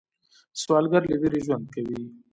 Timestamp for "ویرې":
1.21-1.39